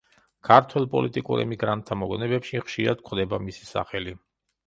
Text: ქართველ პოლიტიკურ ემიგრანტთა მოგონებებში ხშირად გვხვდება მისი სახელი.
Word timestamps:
ქართველ 0.47 0.87
პოლიტიკურ 0.93 1.41
ემიგრანტთა 1.43 1.97
მოგონებებში 2.03 2.61
ხშირად 2.69 3.03
გვხვდება 3.09 3.41
მისი 3.49 3.67
სახელი. 3.75 4.17